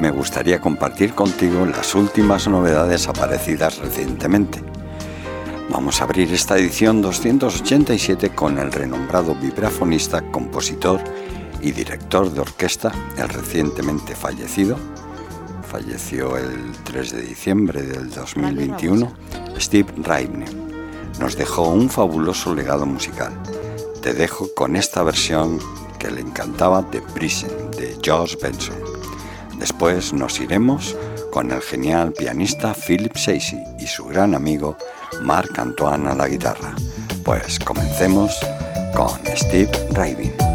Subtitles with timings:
[0.00, 4.71] Me gustaría compartir contigo las últimas novedades aparecidas recientemente.
[5.82, 11.00] Vamos a abrir esta edición 287 con el renombrado vibrafonista, compositor
[11.60, 14.76] y director de orquesta, el recientemente fallecido,
[15.66, 19.12] falleció el 3 de diciembre del 2021,
[19.58, 20.46] Steve Raibne.
[21.18, 23.32] Nos dejó un fabuloso legado musical.
[24.02, 25.58] Te dejo con esta versión
[25.98, 28.76] que le encantaba de Prison, de George Benson.
[29.58, 30.96] Después nos iremos
[31.32, 34.76] con el genial pianista Philip Sacy y su gran amigo
[35.20, 36.74] Marc Antoine a la guitarra.
[37.24, 38.34] Pues comencemos
[38.94, 40.51] con Steve Raibin.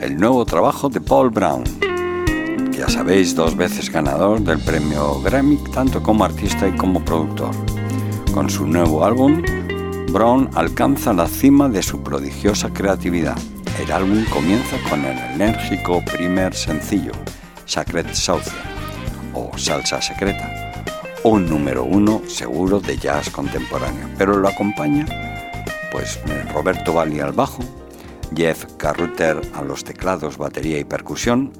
[0.00, 1.64] El nuevo trabajo de Paul Brown.
[2.70, 7.50] Ya sabéis, dos veces ganador del premio Grammy, tanto como artista y como productor.
[8.32, 9.42] Con su nuevo álbum,
[10.12, 13.36] Brown alcanza la cima de su prodigiosa creatividad.
[13.82, 17.12] El álbum comienza con el enérgico primer sencillo,
[17.66, 18.52] Sacred Sauce,
[19.34, 20.48] o Salsa Secreta,
[21.24, 25.06] un número uno seguro de jazz contemporáneo, pero lo acompaña
[25.90, 26.18] pues
[26.54, 27.62] Roberto Valli al bajo,
[28.36, 31.52] Jeff Carruter a los teclados, batería y percusión,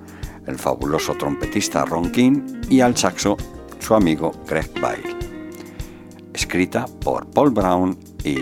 [0.47, 3.37] el fabuloso trompetista Ron King y al saxo
[3.79, 5.17] su amigo Greg Bile.
[6.33, 8.39] Escrita por Paul Brown y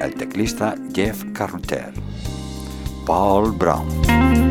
[0.00, 1.92] el teclista Jeff Carruter.
[3.06, 4.45] Paul Brown.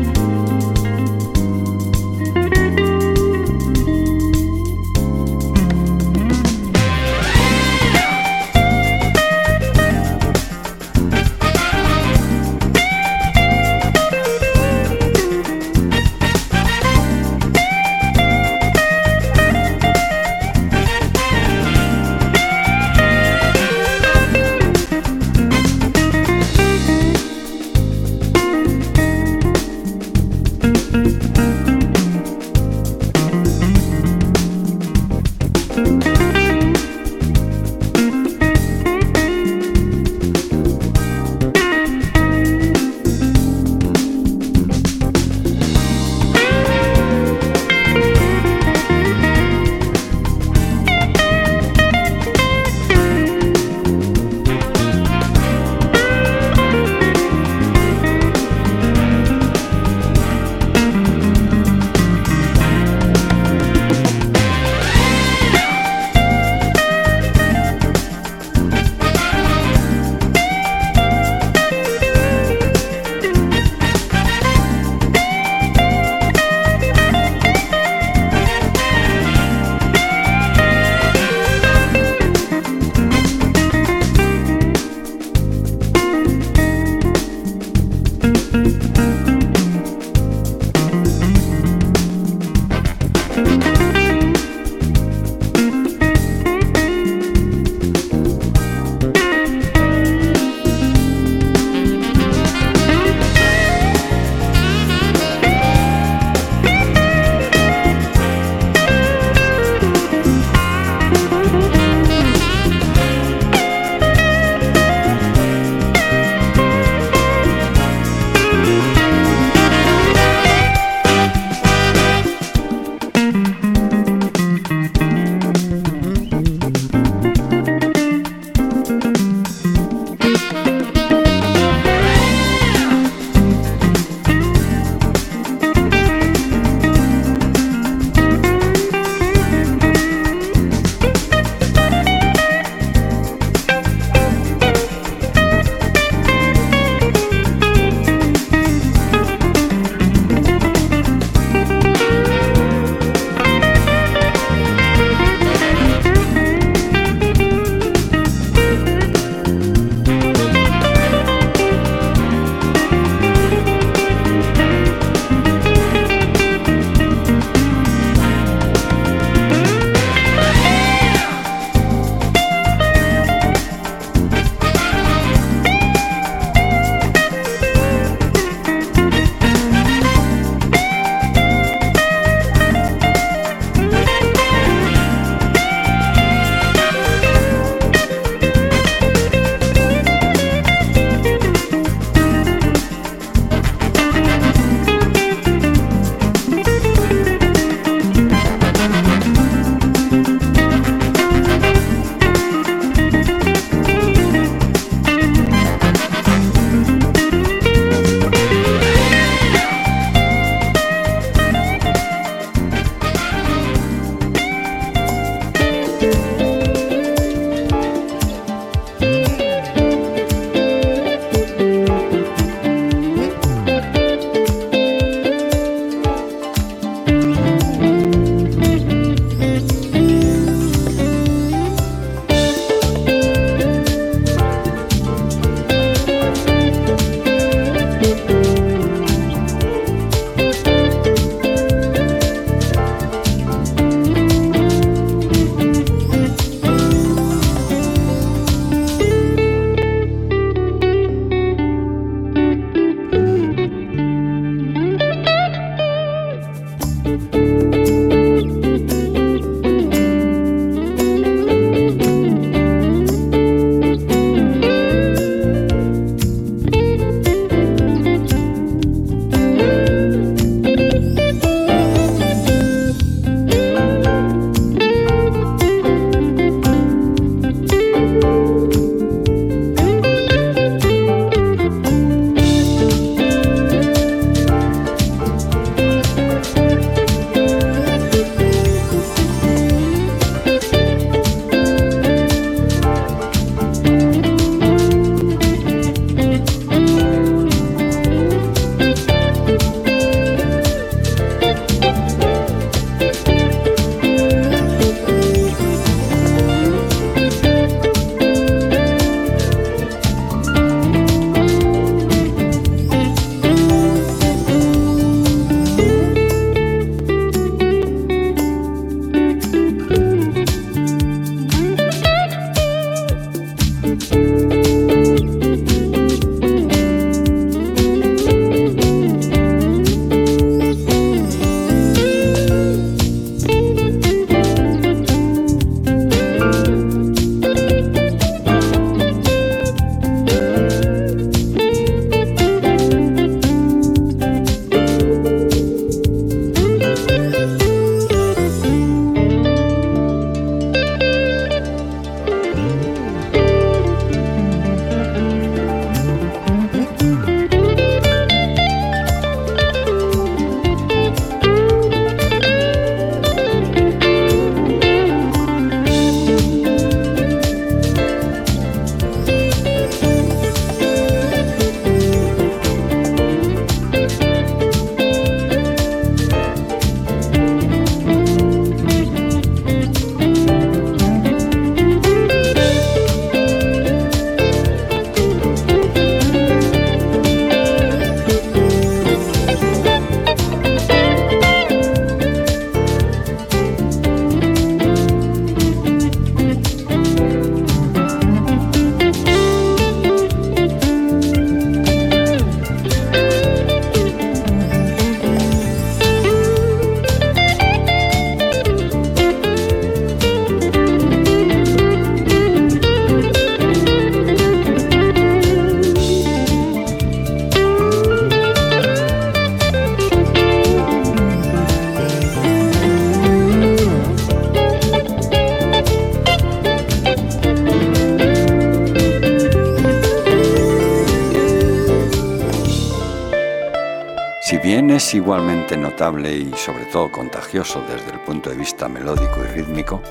[435.16, 440.02] Igualmente notable y sobre todo contagioso desde el punto de vista melódico y rítmico,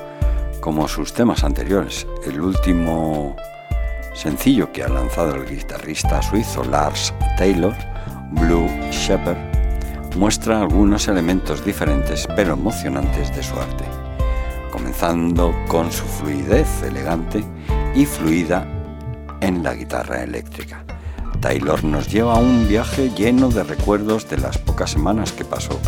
[0.59, 3.35] como sus temas anteriores, el último
[4.13, 7.75] sencillo que ha lanzado el guitarrista suizo Lars Taylor,
[8.31, 9.37] Blue Shepherd,
[10.17, 13.85] muestra algunos elementos diferentes pero emocionantes de su arte,
[14.71, 17.43] comenzando con su fluidez elegante
[17.93, 18.65] y fluida
[19.41, 20.83] en la guitarra eléctrica.
[21.45, 25.79] Taylor nos lleva a un viaje lleno de recuerdos de las pocas semanas que pasó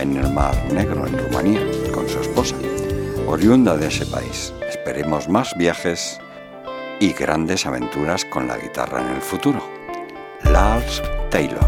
[0.00, 1.60] en el Mar Negro en Rumanía
[1.94, 2.56] con su esposa,
[3.28, 4.52] oriunda de ese país.
[4.68, 6.18] Esperemos más viajes
[6.98, 9.62] y grandes aventuras con la guitarra en el futuro.
[10.42, 11.67] Lars Taylor.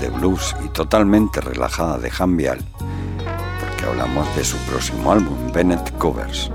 [0.00, 2.58] De blues y totalmente relajada de Jambial,
[3.60, 6.50] porque hablamos de su próximo álbum, Bennett Covers.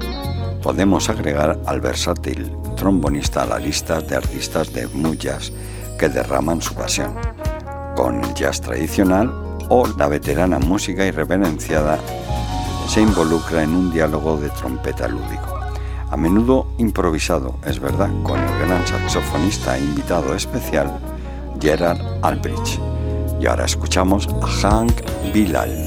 [0.61, 4.85] Podemos agregar al versátil trombonista a la lista de artistas de
[5.17, 5.53] jazz
[5.97, 7.15] que derraman su pasión,
[7.95, 9.31] con el jazz tradicional
[9.69, 11.99] o la veterana música irreverenciada
[12.89, 15.57] se involucra en un diálogo de trompeta lúdico.
[16.11, 21.12] A menudo improvisado, es verdad, con el gran saxofonista invitado especial
[21.59, 22.79] Gerard Albridge.
[23.39, 25.01] Y ahora escuchamos a Hank
[25.33, 25.85] Bilal.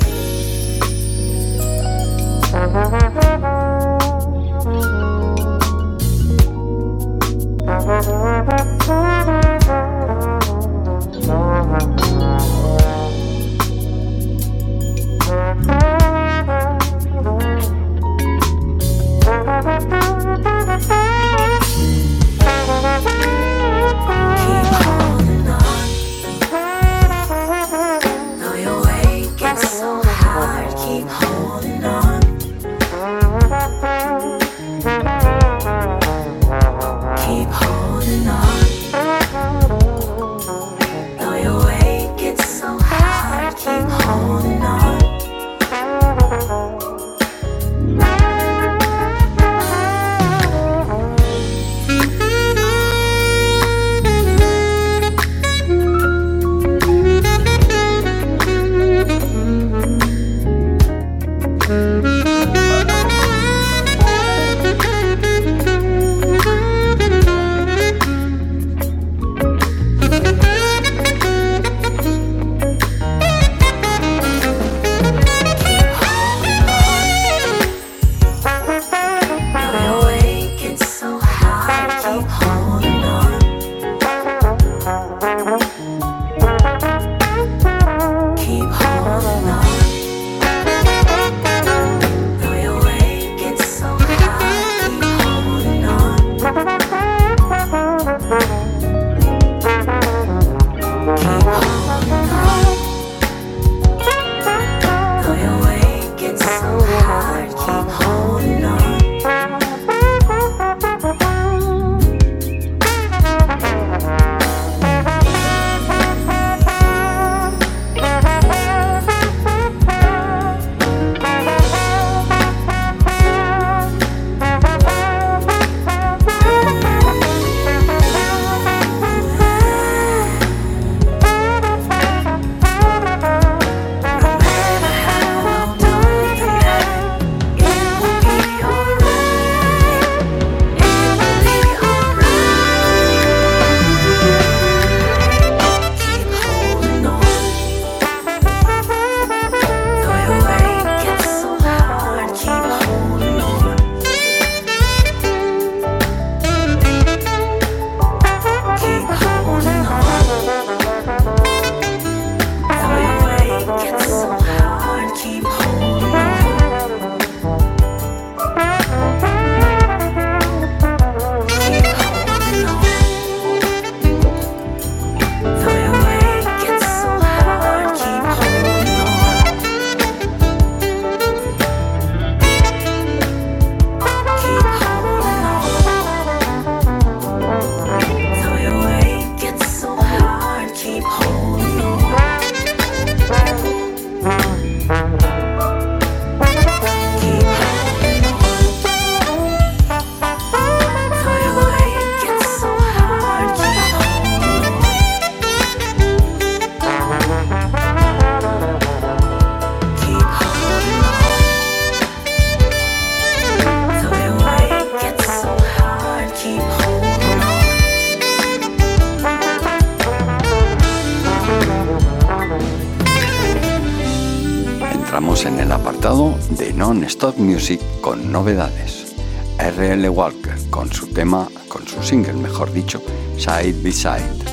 [227.17, 229.15] Stop Music con novedades.
[229.59, 233.01] RL Walker con su tema, con su single mejor dicho,
[233.39, 234.45] Side by Side.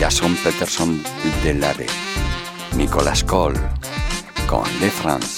[0.00, 1.02] Jason Peterson
[1.42, 1.86] de Lare.
[2.74, 3.60] Nicolas Cole
[4.46, 5.37] con Le France.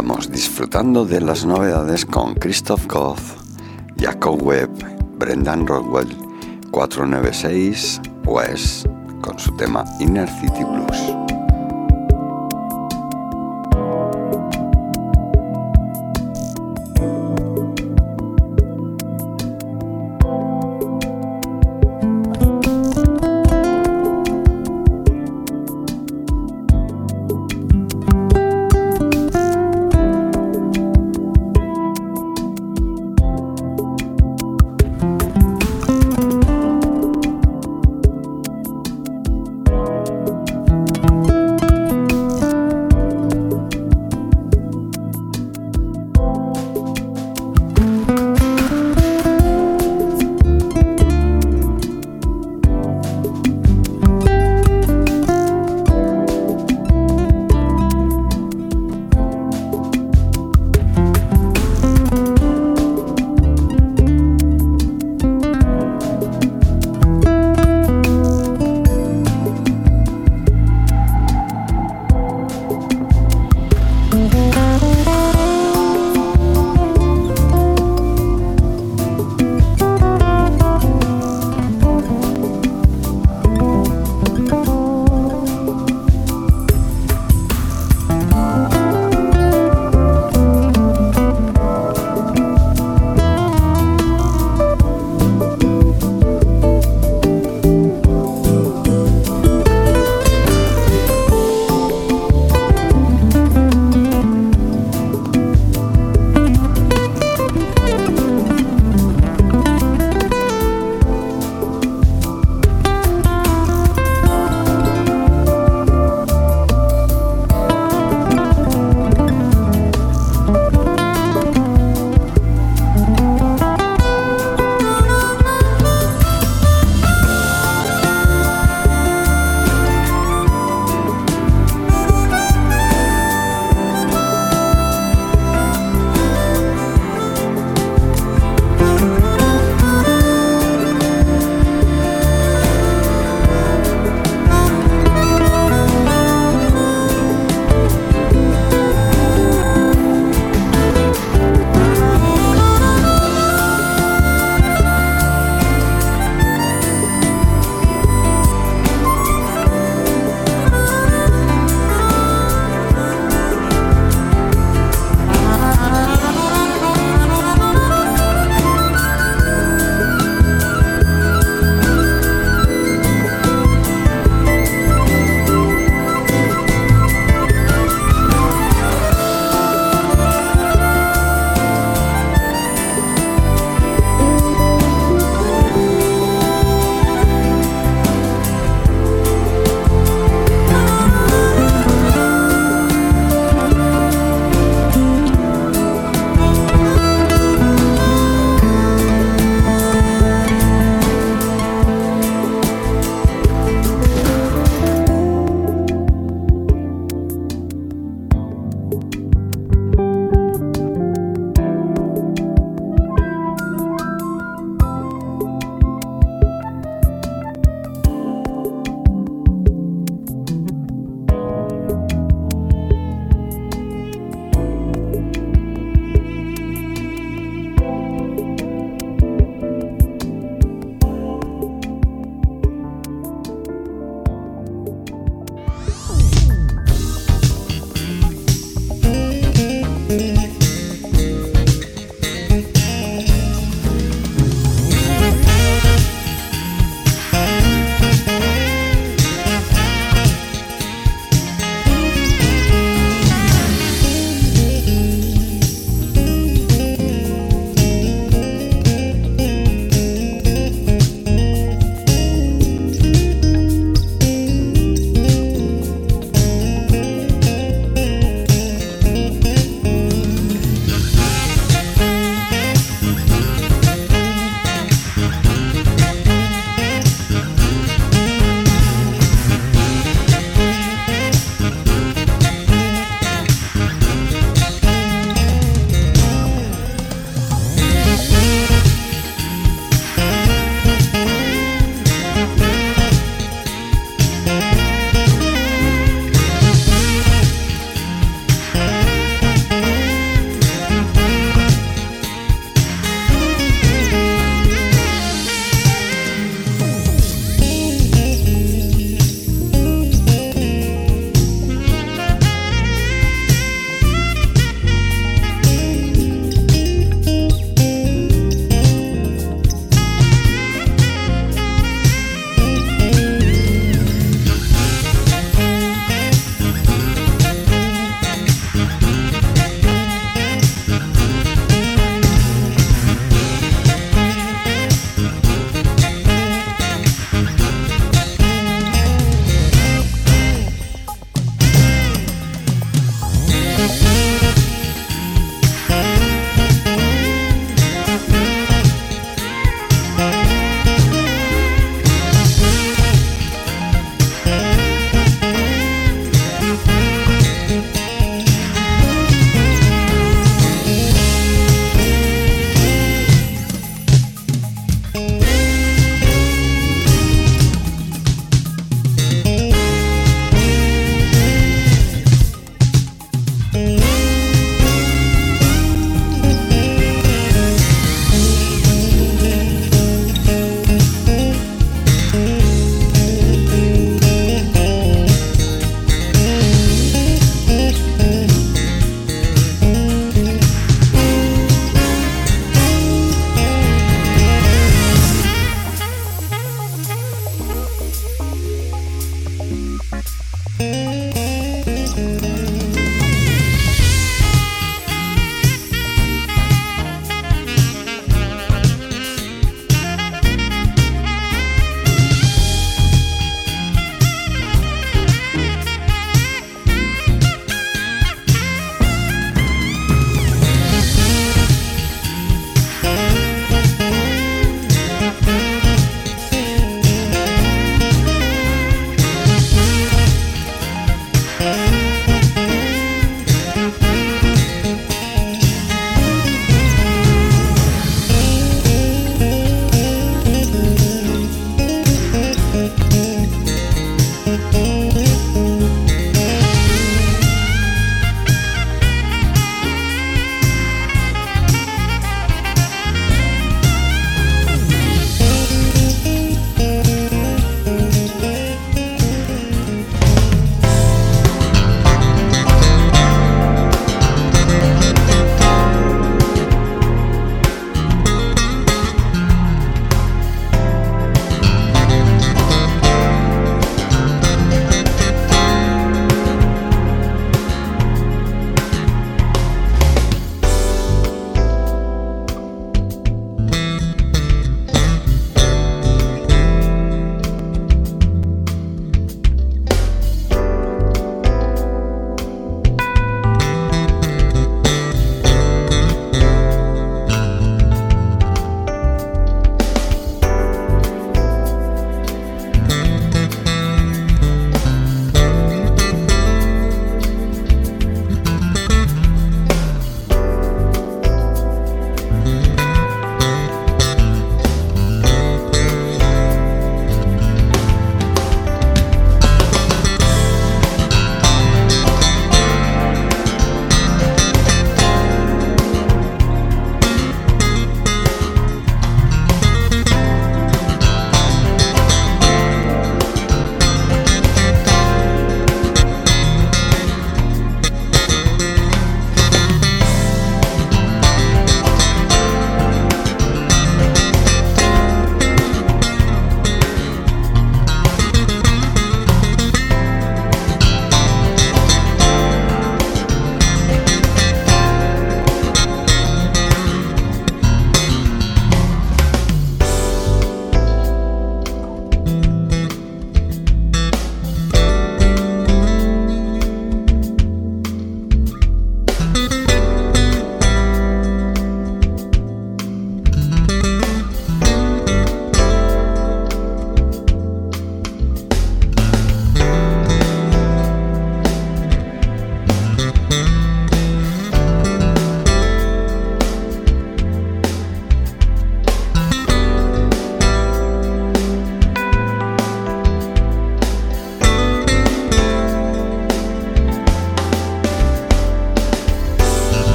[0.00, 3.20] Sigamos disfrutando de las novedades con Christoph Goth,
[3.98, 4.70] Jacob Webb,
[5.18, 6.08] Brendan Rockwell,
[6.70, 8.86] 496 West
[9.20, 11.19] con su tema Inner City Blues.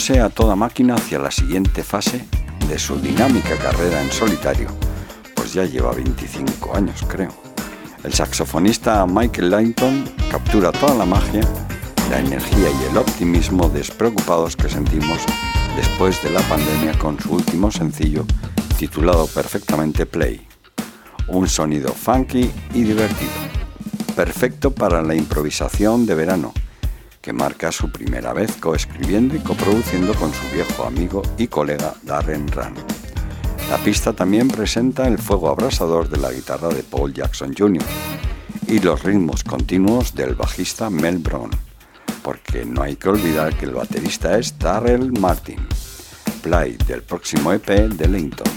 [0.00, 2.24] Impulsándose a toda máquina hacia la siguiente fase
[2.68, 4.68] de su dinámica carrera en solitario,
[5.34, 7.30] pues ya lleva 25 años creo.
[8.02, 11.42] El saxofonista Michael Langton captura toda la magia,
[12.10, 15.18] la energía y el optimismo despreocupados que sentimos
[15.76, 18.24] después de la pandemia con su último sencillo
[18.78, 20.46] titulado perfectamente Play.
[21.28, 23.32] Un sonido funky y divertido,
[24.16, 26.54] perfecto para la improvisación de verano,
[27.20, 32.48] que marca su primera vez coescribiendo y coproduciendo con su viejo amigo y colega Darren
[32.48, 32.74] Run.
[33.70, 37.84] La pista también presenta el fuego abrasador de la guitarra de Paul Jackson Jr.
[38.66, 41.50] y los ritmos continuos del bajista Mel Brown,
[42.22, 45.58] porque no hay que olvidar que el baterista es Darrell Martin,
[46.42, 48.49] play del próximo EP de Linton.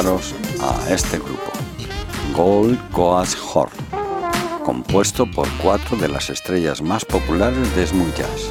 [0.00, 1.52] A este grupo,
[2.34, 3.70] Gold Coast Horn,
[4.64, 8.50] compuesto por cuatro de las estrellas más populares de smooth jazz.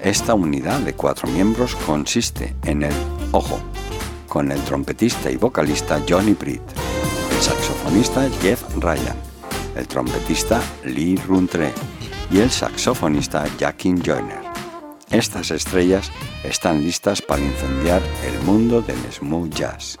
[0.00, 2.92] Esta unidad de cuatro miembros consiste en el,
[3.32, 3.58] ojo,
[4.28, 6.62] con el trompetista y vocalista Johnny Britt,
[7.32, 9.16] el saxofonista Jeff Ryan,
[9.74, 11.72] el trompetista Lee Runtre
[12.30, 14.46] y el saxofonista Jackin Joyner.
[15.10, 16.12] Estas estrellas
[16.44, 19.98] están listas para incendiar el mundo del smooth jazz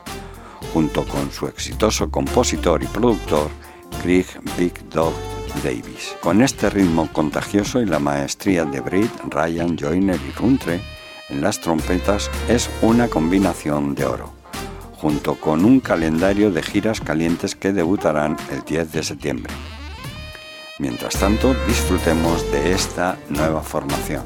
[0.76, 3.48] junto con su exitoso compositor y productor
[4.02, 4.26] Craig
[4.58, 5.14] Big Dog
[5.64, 6.14] Davis.
[6.20, 10.82] Con este ritmo contagioso y la maestría de Britt, Ryan, Joyner y Runtre
[11.30, 14.34] en las trompetas es una combinación de oro,
[15.00, 19.54] junto con un calendario de giras calientes que debutarán el 10 de septiembre.
[20.78, 24.24] Mientras tanto, disfrutemos de esta nueva formación.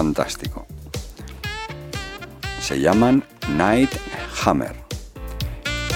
[0.00, 0.66] Fantástico.
[2.58, 3.90] Se llaman Night
[4.42, 4.74] Hammer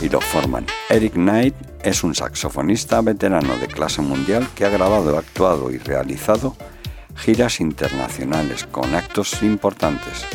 [0.02, 0.66] y lo forman.
[0.90, 6.54] Eric Knight es un saxofonista veterano de clase mundial que ha grabado, actuado y realizado
[7.16, 10.26] giras internacionales con actos importantes.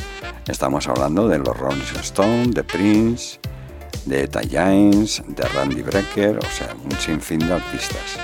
[0.47, 3.39] Estamos hablando de los Rolling Stones, de Prince,
[4.07, 8.17] de Eta James, de Randy Brecker, o sea, un sinfín de artistas.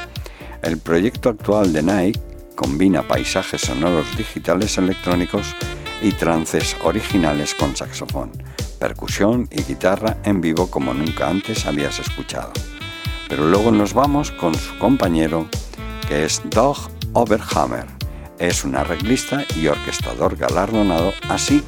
[0.63, 2.34] El proyecto actual de Nike
[2.65, 5.55] combina paisajes sonoros digitales electrónicos
[6.01, 8.31] y trances originales con saxofón,
[8.79, 12.51] percusión y guitarra en vivo como nunca antes habías escuchado.
[13.29, 15.47] Pero luego nos vamos con su compañero,
[16.07, 17.85] que es Dog Overhammer.
[18.39, 21.61] Es un arreglista y orquestador galardonado, así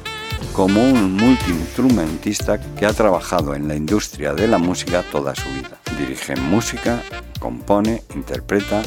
[0.52, 5.78] como un multiinstrumentista que ha trabajado en la industria de la música toda su vida.
[5.96, 7.00] Dirige música,
[7.38, 8.82] compone, interpreta,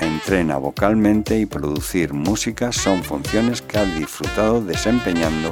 [0.00, 5.50] entrena vocalmente y producir música son funciones que ha disfrutado desempeñando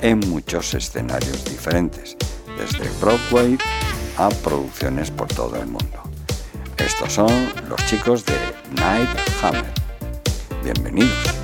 [0.00, 2.16] en muchos escenarios diferentes,
[2.58, 3.58] desde Broadway
[4.18, 6.02] a producciones por todo el mundo.
[6.76, 8.34] Estos son los chicos de
[8.76, 9.08] Night
[9.42, 9.64] Hammer.
[10.64, 11.41] Bienvenidos.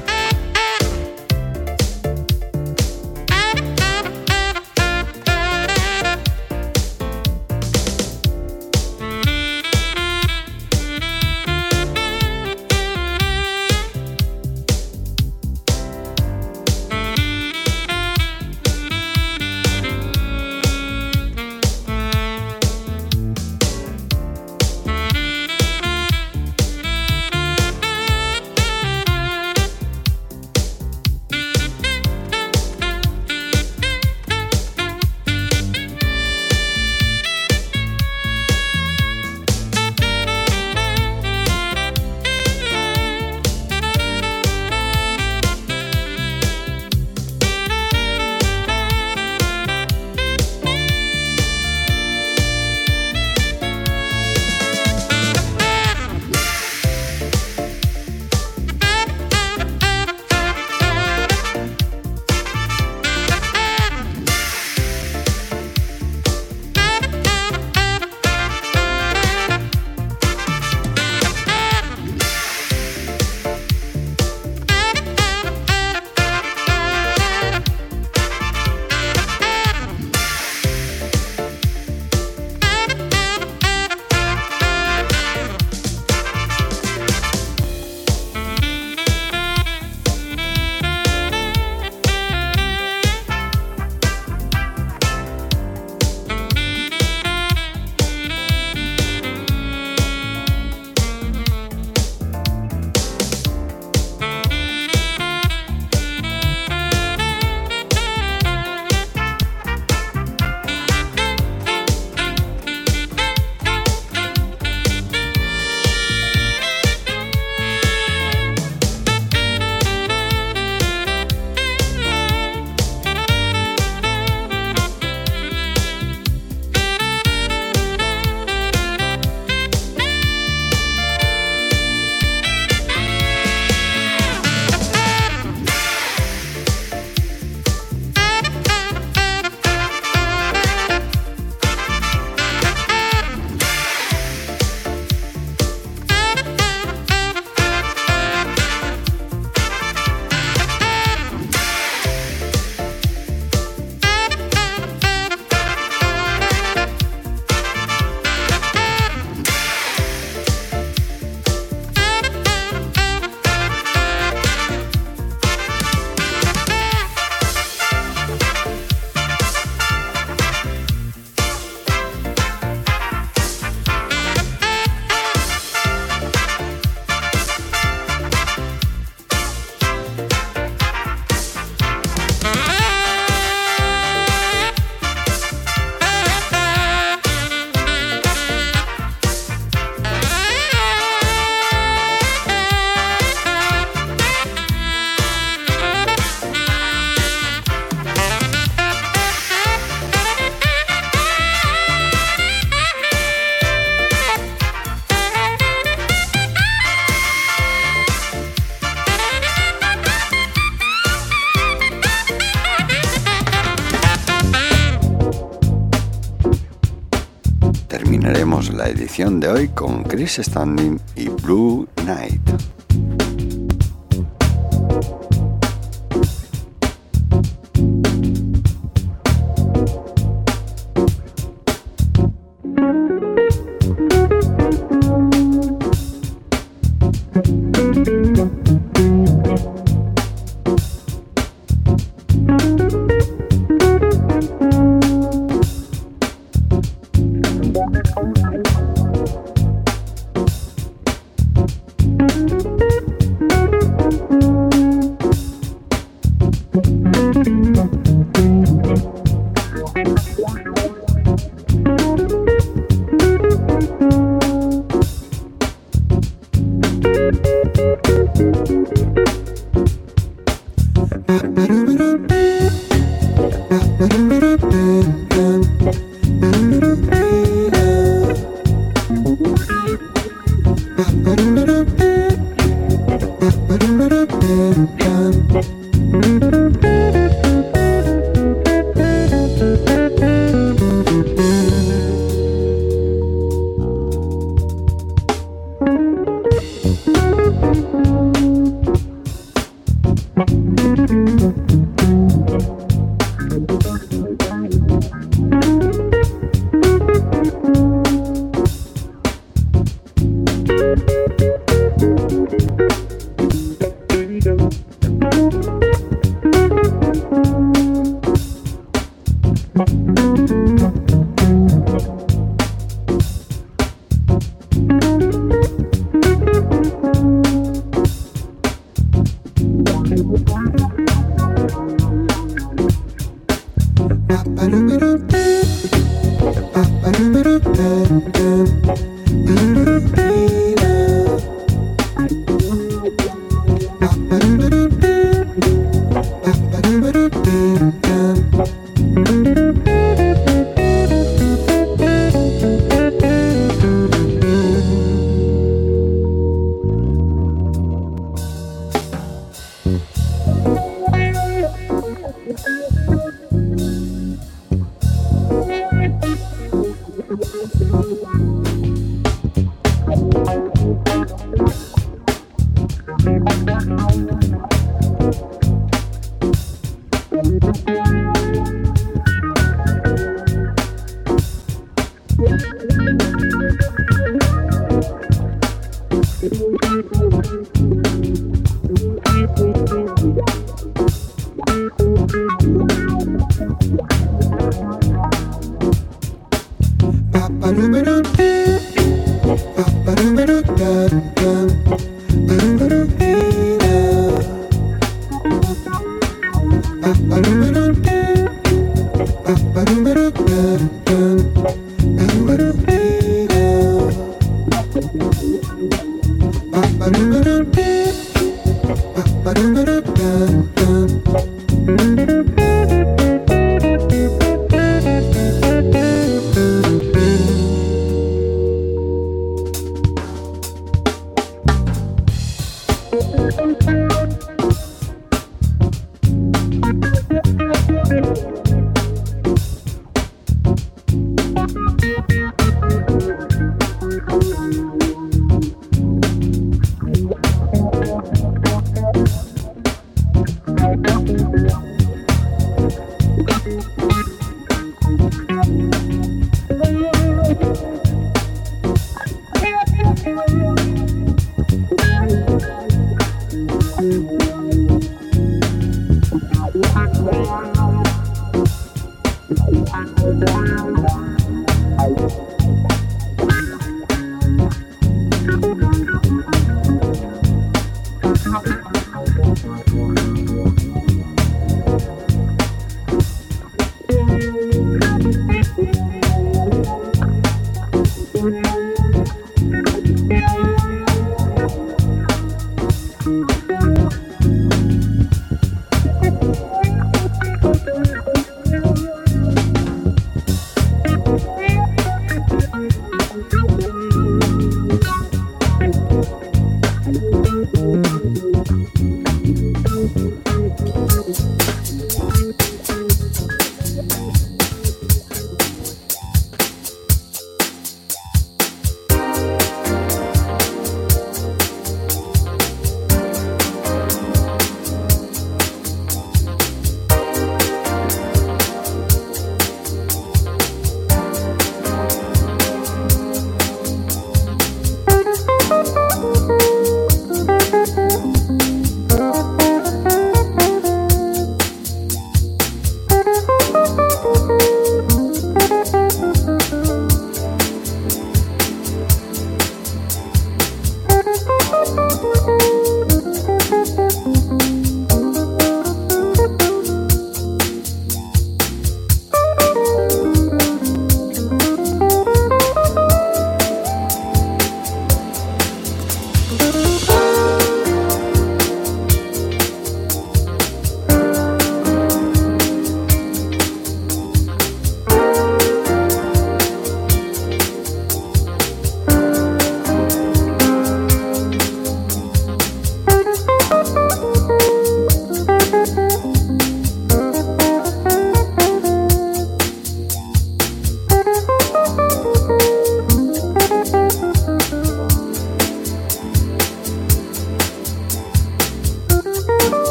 [219.18, 221.88] De hoy con Chris Standing y Blue